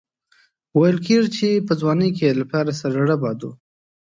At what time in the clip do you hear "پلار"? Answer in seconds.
2.49-2.67